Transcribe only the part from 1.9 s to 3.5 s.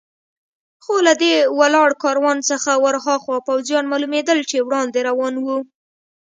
کاروان څخه ور هاخوا